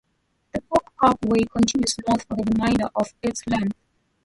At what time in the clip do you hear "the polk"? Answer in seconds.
0.51-0.95